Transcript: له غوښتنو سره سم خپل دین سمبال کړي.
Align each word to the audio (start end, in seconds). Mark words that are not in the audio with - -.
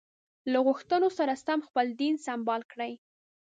له 0.51 0.57
غوښتنو 0.65 1.07
سره 1.17 1.33
سم 1.45 1.59
خپل 1.67 1.87
دین 2.01 2.13
سمبال 2.25 2.61
کړي. 2.71 2.93